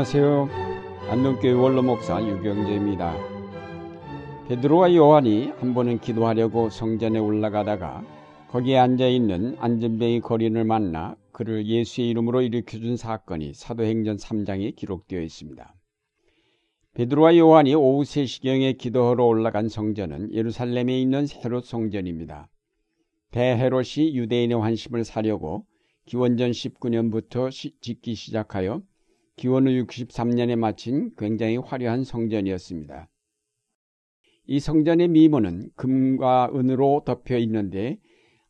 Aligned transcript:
안녕하세요. 0.00 0.48
안동교회 1.10 1.52
원로목사 1.52 2.26
유경재입니다. 2.26 3.14
베드로와 4.48 4.94
요한이 4.94 5.52
한 5.58 5.74
번은 5.74 6.00
기도하려고 6.00 6.70
성전에 6.70 7.18
올라가다가 7.18 8.02
거기에 8.48 8.78
앉아 8.78 9.06
있는 9.08 9.58
안전뱅이 9.58 10.22
거린을 10.22 10.64
만나 10.64 11.16
그를 11.32 11.66
예수의 11.66 12.08
이름으로 12.08 12.40
일으켜준 12.40 12.96
사건이 12.96 13.52
사도행전 13.52 14.16
3장에 14.16 14.74
기록되어 14.74 15.20
있습니다. 15.20 15.74
베드로와 16.94 17.36
요한이 17.36 17.74
오후 17.74 18.02
3시경에 18.02 18.78
기도하러 18.78 19.26
올라간 19.26 19.68
성전은 19.68 20.32
예루살렘에 20.32 20.98
있는 20.98 21.26
헤롯 21.44 21.66
성전입니다. 21.66 22.48
대헤롯이 23.32 24.16
유대인의 24.16 24.58
환심을 24.58 25.04
사려고 25.04 25.66
기원전 26.06 26.52
19년부터 26.52 27.50
시, 27.50 27.78
짓기 27.82 28.14
시작하여 28.14 28.80
기원 29.40 29.66
후 29.66 29.70
63년에 29.70 30.54
마친 30.54 31.12
굉장히 31.16 31.56
화려한 31.56 32.04
성전이었습니다. 32.04 33.08
이 34.44 34.60
성전의 34.60 35.08
미문은 35.08 35.70
금과 35.76 36.50
은으로 36.54 37.04
덮여 37.06 37.38
있는데 37.38 37.98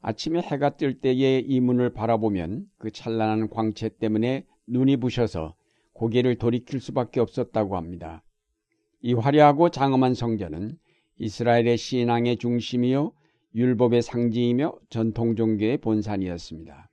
아침에 0.01 0.41
해가 0.41 0.71
뜰 0.71 1.01
때에 1.01 1.39
이 1.47 1.61
문을 1.61 1.93
바라보면 1.93 2.67
그 2.77 2.91
찬란한 2.91 3.49
광채 3.51 3.89
때문에 3.89 4.45
눈이 4.67 4.97
부셔서 4.97 5.55
고개를 5.93 6.39
돌이킬 6.39 6.81
수밖에 6.81 7.21
없었다고 7.21 7.77
합니다. 7.77 8.25
이 9.01 9.15
화려하고 9.15 9.69
장엄한 9.69 10.15
성전은 10.15 10.77
이스라엘의 11.19 11.77
신앙의 11.77 12.39
중심이요 12.39 13.13
율법의 13.55 14.03
상징이며 14.03 14.75
전통 14.89 15.37
종교의 15.37 15.79
본산이었습니다. 15.79 16.91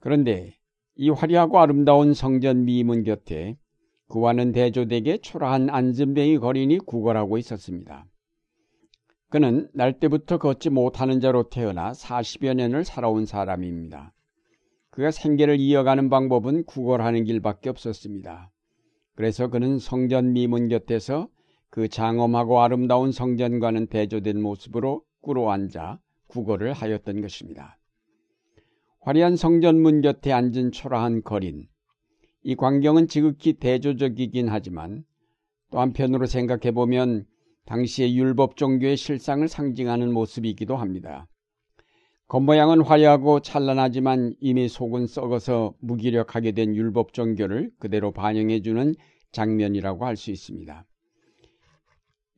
그런데 0.00 0.56
이 0.94 1.10
화려하고 1.10 1.58
아름다운 1.58 2.12
성전 2.12 2.64
미문 2.64 3.02
곁에 3.02 3.56
그와는 4.08 4.52
대조되게 4.52 5.18
초라한 5.18 5.70
안전뱅이 5.70 6.38
거린이 6.38 6.78
구걸하고 6.78 7.38
있었습니다. 7.38 8.06
그는 9.30 9.70
날 9.72 9.98
때부터 9.98 10.36
걷지 10.36 10.68
못하는 10.68 11.20
자로 11.20 11.48
태어나 11.48 11.92
40여 11.92 12.54
년을 12.54 12.84
살아온 12.84 13.24
사람입니다. 13.24 14.12
그가 14.90 15.10
생계를 15.10 15.58
이어가는 15.58 16.10
방법은 16.10 16.64
구걸하는 16.64 17.24
길밖에 17.24 17.70
없었습니다. 17.70 18.50
그래서 19.14 19.48
그는 19.48 19.78
성전 19.78 20.34
미문 20.34 20.68
곁에서 20.68 21.28
그 21.70 21.88
장엄하고 21.88 22.60
아름다운 22.60 23.12
성전과는 23.12 23.86
대조된 23.86 24.42
모습으로 24.42 25.02
꿇어앉아 25.22 25.98
구걸을 26.26 26.74
하였던 26.74 27.22
것입니다. 27.22 27.78
화려한 29.04 29.34
성전문 29.34 30.00
곁에 30.00 30.30
앉은 30.30 30.70
초라한 30.70 31.22
거린. 31.22 31.66
이 32.44 32.54
광경은 32.54 33.08
지극히 33.08 33.54
대조적이긴 33.54 34.48
하지만 34.48 35.04
또 35.72 35.80
한편으로 35.80 36.26
생각해 36.26 36.70
보면 36.70 37.26
당시의 37.66 38.16
율법 38.16 38.56
종교의 38.56 38.96
실상을 38.96 39.46
상징하는 39.48 40.12
모습이기도 40.12 40.76
합니다. 40.76 41.26
겉모양은 42.28 42.82
화려하고 42.82 43.40
찬란하지만 43.40 44.34
이미 44.40 44.68
속은 44.68 45.08
썩어서 45.08 45.74
무기력하게 45.80 46.52
된 46.52 46.76
율법 46.76 47.12
종교를 47.12 47.72
그대로 47.80 48.12
반영해주는 48.12 48.94
장면이라고 49.32 50.06
할 50.06 50.16
수 50.16 50.30
있습니다. 50.30 50.86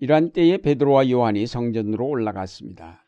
이러한 0.01 0.33
때에 0.33 0.57
베드로와 0.59 1.11
요한이 1.11 1.47
성전으로 1.47 2.07
올라갔습니다. 2.07 3.03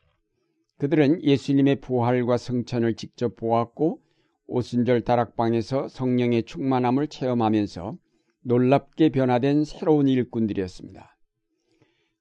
그들은 0.78 1.22
예수님의 1.22 1.76
부활과 1.80 2.36
성천을 2.36 2.94
직접 2.94 3.36
보았고 3.36 4.00
오순절 4.46 5.02
다락방에서 5.02 5.88
성령의 5.88 6.44
충만함을 6.44 7.08
체험하면서 7.08 7.96
놀랍게 8.42 9.08
변화된 9.10 9.64
새로운 9.64 10.08
일꾼들이었습니다. 10.08 11.16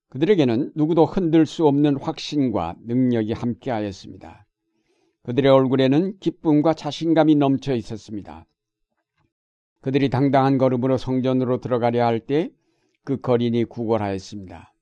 그들에게는 0.09 0.71
누구도 0.75 1.05
흔들 1.05 1.45
수 1.45 1.67
없는 1.67 1.97
확신과 1.97 2.75
능력이 2.85 3.33
함께하였습니다. 3.33 4.45
그들의 5.23 5.51
얼굴에는 5.51 6.19
기쁨과 6.19 6.73
자신감이 6.73 7.35
넘쳐 7.35 7.75
있었습니다. 7.75 8.45
그들이 9.81 10.09
당당한 10.09 10.57
걸음으로 10.57 10.97
성전으로 10.97 11.59
들어가려 11.59 12.05
할 12.05 12.19
때 12.19 12.51
그 13.05 13.21
거린이 13.21 13.63
구걸하였습니다. 13.65 14.73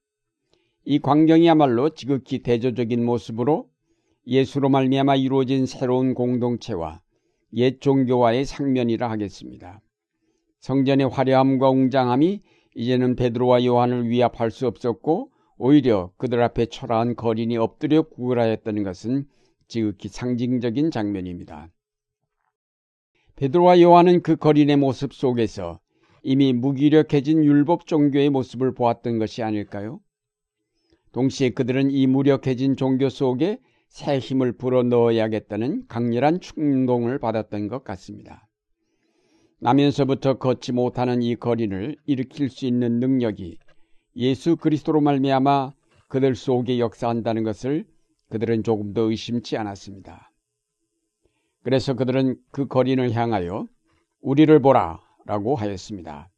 이 0.86 1.00
광경이야말로 1.00 1.92
지극히 1.92 2.40
대조적인 2.40 3.06
모습으로 3.06 3.70
예수로 4.28 4.70
말미암아 4.70 5.16
이루어진 5.16 5.66
새로운 5.66 6.14
공동체와 6.14 7.02
옛 7.54 7.80
종교와의 7.80 8.46
상면이라 8.46 9.10
하겠습니다. 9.10 9.82
성전의 10.60 11.10
화려함과 11.10 11.70
웅장함이 11.70 12.42
이제는 12.76 13.16
베드로와 13.16 13.64
요한을 13.64 14.10
위압할 14.10 14.52
수 14.52 14.68
없었고 14.68 15.32
오히려 15.58 16.12
그들 16.18 16.42
앞에 16.42 16.66
초라한 16.66 17.16
거린이 17.16 17.56
엎드려 17.56 18.02
구걸하였다는 18.02 18.84
것은 18.84 19.26
지극히 19.68 20.10
상징적인 20.10 20.92
장면입니다. 20.92 21.70
베드로와 23.36 23.80
요한은 23.82 24.22
그 24.22 24.36
거린의 24.36 24.78
모습 24.78 25.14
속에서 25.14 25.80
이미 26.24 26.54
무기력해진 26.54 27.44
율법 27.44 27.88
종교의 27.88 28.30
모습을 28.30 28.74
보았던 28.74 29.20
것이 29.20 29.44
아닐까요? 29.44 30.00
동시에 31.14 31.52
그들은 31.52 31.92
이 31.92 32.08
무력해진 32.08 32.76
종교 32.76 33.08
속에 33.08 33.60
새 33.88 34.18
힘을 34.18 34.54
불어넣어야겠다는 34.54 35.88
강렬한 35.88 36.42
충동을 36.42 37.20
받았던 37.20 37.68
것 37.68 37.84
같습니다. 37.84 38.48
나면서부터 39.60 40.40
걷지 40.40 40.74
못하는 40.74 41.22
이 41.22 41.36
거린을 41.36 41.96
일으킬 42.06 42.50
수 42.50 42.66
있는 42.66 43.00
능력이 43.00 43.60
예수 44.18 44.58
그리스도로 44.58 45.00
말미암아 45.02 45.74
그들 46.10 46.36
속에 46.36 46.80
역사한다는 46.80 47.44
것을 47.44 47.86
그들은 48.30 48.64
조금도 48.64 49.12
의심치 49.12 49.56
않았습니다. 49.56 50.32
그래서 51.62 51.94
그들은 51.94 52.36
그 52.52 52.68
거린을 52.68 53.12
향하여 53.14 53.68
우리를 54.22 54.60
보라 54.60 55.00
라고 55.26 55.56
하였습니다. 55.56 56.30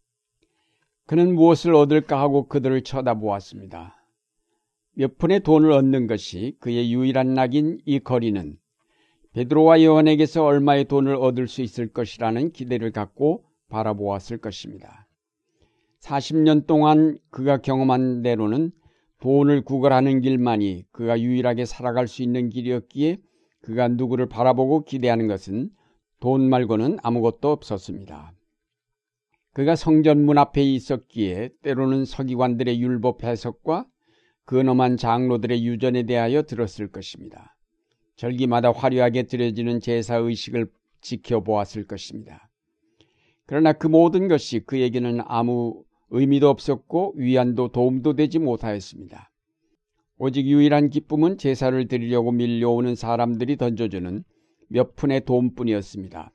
그는 1.08 1.34
무엇을 1.34 1.74
얻을까 1.74 2.20
하고 2.20 2.48
그들을 2.48 2.84
쳐다보았습니다. 2.84 3.95
몇 4.98 5.18
푼의 5.18 5.42
돈을 5.42 5.72
얻는 5.72 6.08
것이 6.08 6.56
그의 6.60 6.94
유일한 6.94 7.34
낙인 7.34 7.80
이 7.86 8.00
거리는 8.00 8.58
베드로와 9.34 9.84
요한에게서 9.84 10.46
얼마의 10.46 10.86
돈을 10.86 11.16
얻을 11.16 11.50
수 11.50 11.62
있을 11.62 11.92
것이라는 11.92 12.52
기대를 12.52 12.92
갖고 12.92 13.44
바라보았을 13.68 14.38
것입니다. 14.38 15.08
40년 16.00 16.66
동안 16.66 17.18
그가 17.30 17.58
경험한 17.58 18.22
대로는 18.22 18.72
돈을 19.20 19.66
구걸하는 19.66 20.22
길만이 20.22 20.86
그가 20.92 21.20
유일하게 21.20 21.66
살아갈 21.66 22.08
수 22.08 22.24
있는 22.24 22.50
길이었기에 22.50 23.18
그가 23.62 23.90
누구를 23.90 24.28
바라보고 24.30 24.86
기대하는 24.86 25.28
것은 25.28 25.72
돈 26.22 26.48
말고는 26.50 27.00
아무것도 27.04 27.52
없었습니다. 27.52 28.34
그가 29.52 29.76
성전 29.76 30.24
문 30.26 30.38
앞에 30.38 30.62
있었기에 30.64 31.50
때로는 31.64 32.06
서기관들의 32.06 32.82
율법 32.82 33.24
해석과 33.24 33.86
근엄한 34.46 34.98
장로들의 34.98 35.66
유전에 35.66 36.04
대하여 36.04 36.44
들었을 36.44 36.88
것입니다. 36.88 37.56
절기마다 38.16 38.72
화려하게 38.72 39.24
드려지는 39.24 39.80
제사 39.80 40.18
의식을 40.18 40.68
지켜보았을 41.02 41.86
것입니다. 41.86 42.50
그러나 43.46 43.74
그 43.74 43.88
모든 43.88 44.28
것이 44.28 44.60
그에게는 44.60 45.22
아무 45.26 45.84
의미도 46.10 46.50
없었고 46.50 47.16
위안도 47.18 47.70
도움도 47.70 48.14
되지 48.14 48.40
못하였습니다. 48.40 49.32
오직 50.18 50.46
유일한 50.46 50.90
기쁨은 50.90 51.38
제사를 51.38 51.88
드리려고 51.88 52.32
밀려오는 52.32 52.96
사람들이 52.96 53.58
던져주는 53.58 54.24
몇 54.70 54.96
푼의 54.96 55.26
돈뿐이었습니다. 55.26 56.32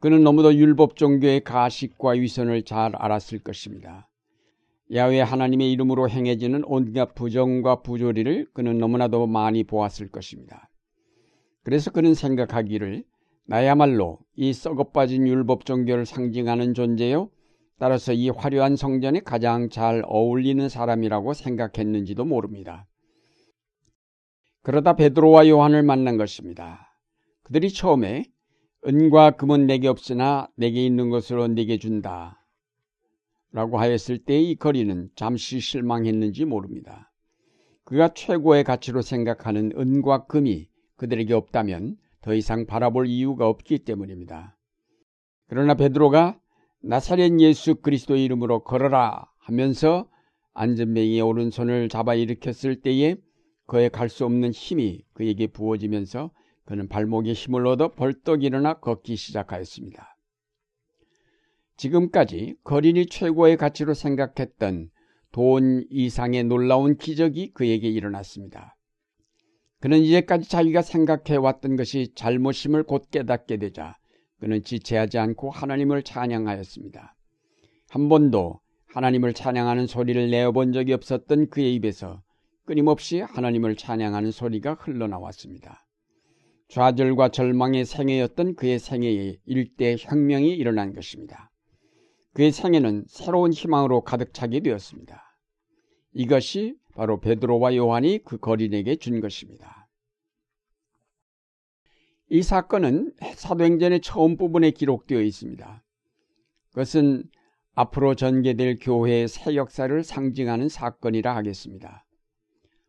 그는 0.00 0.24
너무도 0.24 0.54
율법 0.54 0.96
종교의 0.96 1.44
가식과 1.44 2.10
위선을 2.10 2.64
잘 2.64 2.96
알았을 2.96 3.38
것입니다. 3.38 4.08
야외 4.94 5.20
하나님의 5.20 5.72
이름으로 5.72 6.10
행해지는 6.10 6.64
온갖 6.66 7.14
부정과 7.14 7.82
부조리를 7.82 8.48
그는 8.52 8.78
너무나도 8.78 9.26
많이 9.26 9.64
보았을 9.64 10.08
것입니다. 10.08 10.68
그래서 11.62 11.90
그는 11.90 12.14
생각하기를 12.14 13.04
나야말로 13.46 14.18
이 14.36 14.52
썩어빠진 14.52 15.26
율법 15.26 15.64
종교를 15.64 16.04
상징하는 16.04 16.74
존재요. 16.74 17.30
따라서 17.78 18.12
이 18.12 18.28
화려한 18.28 18.76
성전에 18.76 19.20
가장 19.20 19.68
잘 19.68 20.02
어울리는 20.06 20.68
사람이라고 20.68 21.32
생각했는지도 21.32 22.24
모릅니다. 22.24 22.86
그러다 24.62 24.94
베드로와 24.94 25.48
요한을 25.48 25.82
만난 25.82 26.16
것입니다. 26.16 26.96
그들이 27.42 27.72
처음에 27.72 28.26
은과 28.86 29.32
금은 29.32 29.66
내게 29.66 29.88
없으나 29.88 30.48
내게 30.56 30.84
있는 30.84 31.08
것으로 31.08 31.48
내게 31.48 31.78
준다. 31.78 32.41
라고 33.52 33.78
하였을 33.78 34.18
때이 34.18 34.56
거리는 34.56 35.10
잠시 35.14 35.60
실망했는지 35.60 36.44
모릅니다. 36.44 37.12
그가 37.84 38.14
최고의 38.14 38.64
가치로 38.64 39.02
생각하는 39.02 39.72
은과 39.76 40.26
금이 40.26 40.68
그들에게 40.96 41.34
없다면 41.34 41.96
더 42.22 42.34
이상 42.34 42.66
바라볼 42.66 43.08
이유가 43.08 43.48
없기 43.48 43.80
때문입니다. 43.80 44.56
그러나 45.48 45.74
베드로가 45.74 46.40
나사렛 46.80 47.38
예수 47.40 47.74
그리스도의 47.76 48.24
이름으로 48.24 48.64
걸어라 48.64 49.26
하면서 49.38 50.08
안전뱅이의 50.54 51.20
오른손을 51.20 51.88
잡아 51.88 52.14
일으켰을 52.14 52.80
때에 52.80 53.16
그의 53.66 53.90
갈 53.90 54.08
수 54.08 54.24
없는 54.24 54.52
힘이 54.52 55.04
그에게 55.12 55.46
부어지면서 55.46 56.30
그는 56.64 56.88
발목에 56.88 57.32
힘을 57.32 57.66
얻어 57.66 57.88
벌떡 57.88 58.44
일어나 58.44 58.74
걷기 58.74 59.16
시작하였습니다. 59.16 60.11
지금까지 61.82 62.54
거린이 62.62 63.06
최고의 63.06 63.56
가치로 63.56 63.94
생각했던 63.94 64.90
돈 65.32 65.84
이상의 65.90 66.44
놀라운 66.44 66.96
기적이 66.96 67.52
그에게 67.54 67.88
일어났습니다. 67.88 68.76
그는 69.80 69.98
이제까지 69.98 70.48
자기가 70.48 70.82
생각해 70.82 71.36
왔던 71.36 71.74
것이 71.74 72.12
잘못임을 72.14 72.84
곧 72.84 73.10
깨닫게 73.10 73.56
되자 73.56 73.96
그는 74.38 74.62
지체하지 74.62 75.18
않고 75.18 75.50
하나님을 75.50 76.04
찬양하였습니다. 76.04 77.16
한 77.90 78.08
번도 78.08 78.60
하나님을 78.86 79.32
찬양하는 79.32 79.88
소리를 79.88 80.30
내어본 80.30 80.72
적이 80.72 80.92
없었던 80.92 81.48
그의 81.48 81.74
입에서 81.74 82.22
끊임없이 82.64 83.20
하나님을 83.20 83.74
찬양하는 83.74 84.30
소리가 84.30 84.74
흘러나왔습니다. 84.74 85.84
좌절과 86.68 87.30
절망의 87.30 87.84
생애였던 87.86 88.54
그의 88.54 88.78
생애에 88.78 89.38
일대 89.46 89.96
혁명이 89.98 90.50
일어난 90.50 90.94
것입니다. 90.94 91.51
그의 92.34 92.52
생애는 92.52 93.04
새로운 93.08 93.52
희망으로 93.52 94.02
가득 94.02 94.32
차게 94.32 94.60
되었습니다. 94.60 95.22
이것이 96.14 96.76
바로 96.94 97.20
베드로와 97.20 97.76
요한이 97.76 98.20
그 98.24 98.38
거린에게 98.38 98.96
준 98.96 99.20
것입니다. 99.20 99.88
이 102.28 102.42
사건은 102.42 103.12
사도행전의 103.34 104.00
처음 104.00 104.36
부분에 104.36 104.70
기록되어 104.70 105.20
있습니다. 105.20 105.84
그것은 106.70 107.24
앞으로 107.74 108.14
전개될 108.14 108.78
교회의 108.80 109.28
새 109.28 109.54
역사를 109.54 110.02
상징하는 110.02 110.68
사건이라 110.68 111.34
하겠습니다. 111.36 112.06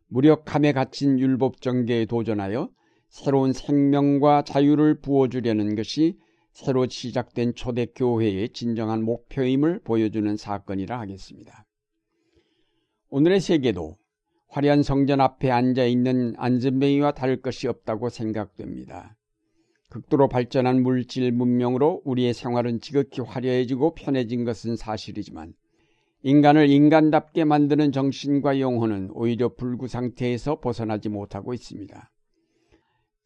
무력함에 0.08 0.72
갇힌 0.72 1.18
율법 1.18 1.60
전개에 1.60 2.06
도전하여 2.06 2.70
새로운 3.08 3.52
생명과 3.52 4.42
자유를 4.42 5.00
부어주려는 5.00 5.74
것이 5.74 6.18
새로 6.54 6.86
시작된 6.88 7.56
초대교회의 7.56 8.50
진정한 8.50 9.02
목표임을 9.02 9.80
보여주는 9.80 10.36
사건이라 10.36 11.00
하겠습니다. 11.00 11.66
오늘의 13.10 13.40
세계도 13.40 13.98
화려한 14.48 14.84
성전 14.84 15.20
앞에 15.20 15.50
앉아 15.50 15.84
있는 15.84 16.34
안전뱅이와 16.36 17.10
다를 17.12 17.42
것이 17.42 17.66
없다고 17.66 18.08
생각됩니다. 18.08 19.16
극도로 19.90 20.28
발전한 20.28 20.82
물질 20.82 21.32
문명으로 21.32 22.02
우리의 22.04 22.32
생활은 22.32 22.80
지극히 22.80 23.20
화려해지고 23.20 23.94
편해진 23.94 24.44
것은 24.44 24.76
사실이지만 24.76 25.54
인간을 26.22 26.70
인간답게 26.70 27.44
만드는 27.44 27.90
정신과 27.90 28.60
영혼은 28.60 29.10
오히려 29.12 29.54
불구 29.54 29.88
상태에서 29.88 30.60
벗어나지 30.60 31.08
못하고 31.08 31.52
있습니다. 31.52 32.10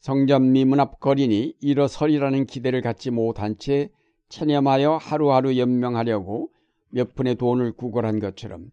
성전 0.00 0.52
미 0.52 0.64
문 0.64 0.78
앞 0.80 1.00
거린이 1.00 1.54
일어서리라는 1.60 2.46
기대를 2.46 2.82
갖지 2.82 3.10
못한 3.10 3.58
채 3.58 3.90
체념하여 4.28 4.96
하루하루 4.96 5.56
연명하려고 5.56 6.50
몇 6.90 7.14
푼의 7.14 7.34
돈을 7.34 7.72
구걸한 7.72 8.20
것처럼 8.20 8.70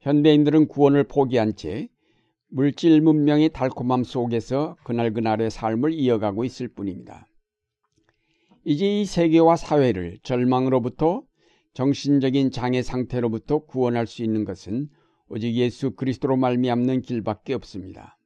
현대인들은 0.00 0.68
구원을 0.68 1.04
포기한 1.04 1.56
채 1.56 1.88
물질 2.48 3.00
문명의 3.00 3.50
달콤함 3.50 4.04
속에서 4.04 4.76
그날그날의 4.84 5.50
삶을 5.50 5.92
이어가고 5.92 6.44
있을 6.44 6.68
뿐입니다. 6.68 7.26
이제 8.64 9.00
이 9.00 9.04
세계와 9.04 9.56
사회를 9.56 10.18
절망으로부터 10.22 11.22
정신적인 11.74 12.50
장애 12.50 12.82
상태로부터 12.82 13.60
구원할 13.60 14.06
수 14.06 14.22
있는 14.22 14.44
것은 14.44 14.88
오직 15.28 15.54
예수 15.54 15.92
그리스도로 15.92 16.36
말미암는 16.36 17.02
길밖에 17.02 17.54
없습니다. 17.54 18.18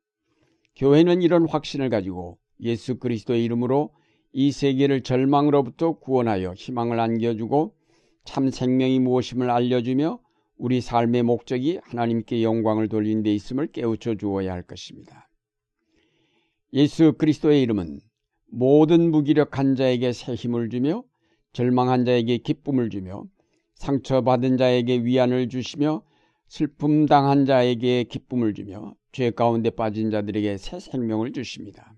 교회는 0.77 1.23
이런 1.23 1.49
확신을 1.49 1.89
가지고 1.89 2.39
예수 2.61 2.99
그리스도의 2.99 3.45
이름으로 3.45 3.91
이 4.33 4.51
세계를 4.51 5.03
절망으로부터 5.03 5.99
구원하여 5.99 6.55
희망을 6.55 6.99
안겨주고 6.99 7.75
참 8.25 8.51
생명이 8.51 8.99
무엇임을 8.99 9.51
알려주며 9.51 10.19
우리 10.57 10.81
삶의 10.81 11.23
목적이 11.23 11.79
하나님께 11.83 12.43
영광을 12.43 12.89
돌린 12.89 13.23
데 13.23 13.33
있음을 13.33 13.69
깨우쳐 13.69 14.17
주어야 14.17 14.53
할 14.53 14.63
것입니다. 14.63 15.29
예수 16.73 17.13
그리스도의 17.13 17.63
이름은 17.63 18.01
모든 18.51 19.11
무기력한 19.11 19.77
자에게 19.77 20.13
새 20.13 20.35
힘을 20.35 20.71
주며 20.71 21.05
절망한 21.53 22.05
자에게 22.05 22.39
기쁨을 22.39 22.91
주며 22.91 23.25
상처받은 23.77 24.57
자에게 24.57 25.05
위안을 25.05 25.49
주시며 25.49 26.03
슬픔 26.49 27.07
당한 27.07 27.47
자에게 27.47 28.05
기쁨을 28.05 28.55
주며 28.55 28.95
죄 29.15 29.31
가운데 29.31 29.71
빠진 29.71 30.11
자들에게 30.11 30.59
새 30.59 30.81
생명을 30.81 31.33
주십니다. 31.33 31.95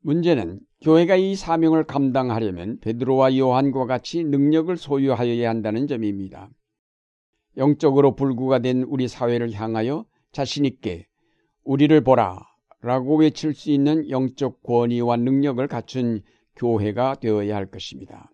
문제는 0.00 0.60
교회가 0.82 1.16
이 1.16 1.34
사명을 1.36 1.84
감당하려면 1.84 2.78
베드로와 2.80 3.38
요한과 3.38 3.86
같이 3.86 4.24
능력을 4.24 4.76
소유하여야 4.76 5.48
한다는 5.48 5.86
점입니다. 5.86 6.50
영적으로 7.56 8.14
불구가 8.14 8.58
된 8.58 8.82
우리 8.82 9.08
사회를 9.08 9.52
향하여 9.52 10.04
자신있게 10.32 11.06
우리를 11.64 11.98
보라 12.02 12.38
라고 12.82 13.16
외칠 13.16 13.54
수 13.54 13.70
있는 13.70 14.10
영적 14.10 14.62
권위와 14.62 15.16
능력을 15.16 15.66
갖춘 15.66 16.20
교회가 16.56 17.14
되어야 17.20 17.56
할 17.56 17.70
것입니다. 17.70 18.30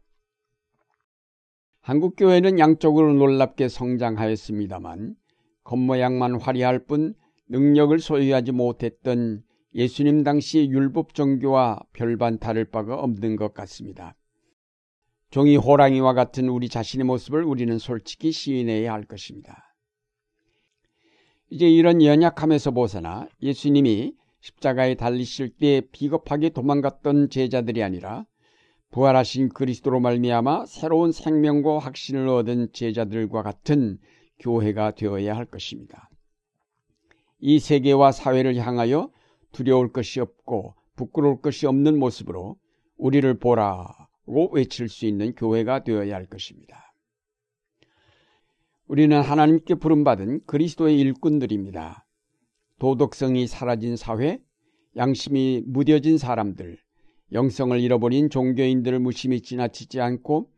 한국교회는 1.82 2.58
양적으로 2.58 3.12
놀랍게 3.12 3.68
성장하였습니다만 3.68 5.14
겉모양만 5.68 6.40
화려할 6.40 6.78
뿐 6.78 7.14
능력을 7.50 7.98
소유하지 7.98 8.52
못했던 8.52 9.42
예수님 9.74 10.24
당시 10.24 10.66
율법 10.70 11.12
종교와 11.12 11.80
별반 11.92 12.38
다를 12.38 12.64
바가 12.64 12.98
없는 12.98 13.36
것 13.36 13.52
같습니다. 13.52 14.16
종이 15.30 15.56
호랑이와 15.56 16.14
같은 16.14 16.48
우리 16.48 16.70
자신의 16.70 17.04
모습을 17.04 17.44
우리는 17.44 17.78
솔직히 17.78 18.32
시인해야 18.32 18.94
할 18.94 19.04
것입니다. 19.04 19.74
이제 21.50 21.68
이런 21.68 22.02
연약함에서 22.02 22.70
벗어나 22.70 23.28
예수님이 23.42 24.14
십자가에 24.40 24.94
달리실 24.94 25.50
때 25.58 25.82
비겁하게 25.92 26.48
도망갔던 26.50 27.28
제자들이 27.28 27.82
아니라 27.82 28.24
부활하신 28.90 29.50
그리스도로 29.50 30.00
말미암아 30.00 30.64
새로운 30.64 31.12
생명과 31.12 31.78
확신을 31.78 32.26
얻은 32.26 32.68
제자들과 32.72 33.42
같은 33.42 33.98
교회가 34.38 34.92
되어야 34.92 35.36
할 35.36 35.44
것입니다. 35.44 36.08
이 37.40 37.58
세계와 37.58 38.12
사회를 38.12 38.56
향하여 38.56 39.10
두려울 39.52 39.92
것이 39.92 40.20
없고 40.20 40.74
부끄러울 40.96 41.40
것이 41.40 41.66
없는 41.66 41.98
모습으로 41.98 42.56
우리를 42.96 43.38
보라고 43.38 44.50
외칠 44.52 44.88
수 44.88 45.06
있는 45.06 45.34
교회가 45.34 45.84
되어야 45.84 46.14
할 46.14 46.26
것입니다. 46.26 46.92
우리는 48.86 49.20
하나님께 49.20 49.76
부름받은 49.76 50.46
그리스도의 50.46 50.98
일꾼들입니다. 50.98 52.06
도덕성이 52.78 53.46
사라진 53.46 53.96
사회, 53.96 54.40
양심이 54.96 55.62
무뎌진 55.66 56.16
사람들, 56.16 56.78
영성을 57.32 57.78
잃어버린 57.78 58.30
종교인들을 58.30 58.98
무심히 59.00 59.42
지나치지 59.42 60.00
않고 60.00 60.50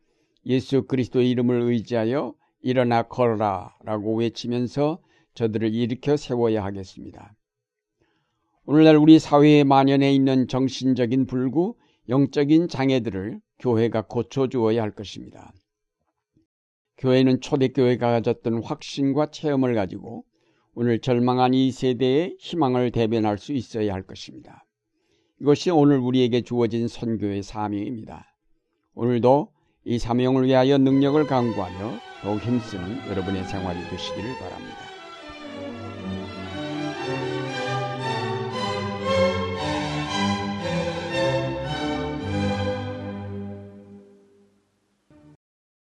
예수 0.45 0.83
그리스도의 0.83 1.29
이름을 1.31 1.61
의지하여 1.61 2.33
일어나 2.61 3.03
걸어라 3.03 3.75
라고 3.83 4.15
외치면서 4.15 4.99
저들을 5.33 5.73
일으켜 5.73 6.17
세워야 6.17 6.63
하겠습니다. 6.63 7.33
오늘날 8.65 8.95
우리 8.95 9.19
사회에 9.19 9.63
만연해 9.63 10.13
있는 10.13 10.47
정신적인 10.47 11.25
불구, 11.25 11.75
영적인 12.09 12.67
장애들을 12.67 13.39
교회가 13.59 14.03
고쳐주어야 14.03 14.81
할 14.81 14.91
것입니다. 14.91 15.53
교회는 16.97 17.41
초대교회가 17.41 18.11
가졌던 18.11 18.63
확신과 18.63 19.31
체험을 19.31 19.73
가지고 19.73 20.23
오늘 20.73 20.99
절망한 20.99 21.53
이 21.53 21.71
세대의 21.71 22.37
희망을 22.39 22.91
대변할 22.91 23.37
수 23.37 23.53
있어야 23.53 23.93
할 23.93 24.03
것입니다. 24.03 24.65
이것이 25.41 25.71
오늘 25.71 25.97
우리에게 25.97 26.41
주어진 26.41 26.87
선교의 26.87 27.41
사명입니다. 27.41 28.27
오늘도 28.93 29.51
이 29.83 29.97
사명을 29.97 30.45
위하여 30.45 30.77
능력을 30.77 31.25
강구하며 31.25 31.99
더욱 32.21 32.39
힘쓰는 32.39 33.09
여러분의 33.09 33.43
생활이 33.45 33.79
되시기를 33.89 34.37
바랍니다. 34.39 34.90